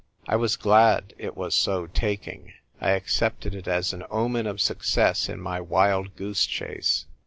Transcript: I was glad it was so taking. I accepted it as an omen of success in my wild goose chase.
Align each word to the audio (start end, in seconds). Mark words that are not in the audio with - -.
I 0.27 0.35
was 0.35 0.55
glad 0.55 1.13
it 1.19 1.37
was 1.37 1.53
so 1.53 1.85
taking. 1.85 2.53
I 2.81 2.89
accepted 2.93 3.53
it 3.53 3.67
as 3.67 3.93
an 3.93 4.03
omen 4.09 4.47
of 4.47 4.59
success 4.59 5.29
in 5.29 5.39
my 5.39 5.61
wild 5.61 6.15
goose 6.15 6.47
chase. 6.47 7.05